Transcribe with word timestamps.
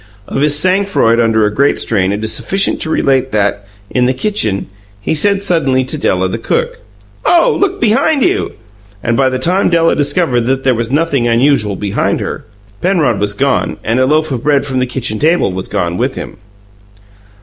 Of 0.27 0.41
his 0.41 0.57
sang 0.57 0.87
froid 0.87 1.19
under 1.19 1.45
a 1.45 1.53
great 1.53 1.77
strain 1.77 2.11
it 2.11 2.23
is 2.23 2.33
sufficient 2.33 2.81
to 2.81 2.89
relate 2.89 3.31
that, 3.33 3.67
in 3.91 4.07
the 4.07 4.15
kitchen, 4.15 4.65
he 4.99 5.13
said 5.13 5.43
suddenly 5.43 5.83
to 5.83 5.95
Della, 5.95 6.27
the 6.27 6.39
cook, 6.39 6.81
"Oh, 7.23 7.55
look 7.59 7.79
behind 7.79 8.23
you!" 8.23 8.53
and 9.03 9.15
by 9.15 9.29
the 9.29 9.37
time 9.37 9.69
Della 9.69 9.95
discovered 9.95 10.47
that 10.47 10.63
there 10.63 10.73
was 10.73 10.89
nothing 10.89 11.27
unusual 11.27 11.75
behind 11.75 12.19
her, 12.19 12.43
Penrod 12.81 13.19
was 13.19 13.35
gone, 13.35 13.77
and 13.83 13.99
a 13.99 14.07
loaf 14.07 14.31
of 14.31 14.41
bread 14.41 14.65
from 14.65 14.79
the 14.79 14.87
kitchen 14.87 15.19
table 15.19 15.53
was 15.53 15.67
gone 15.67 15.97
with 15.97 16.15
him. 16.15 16.37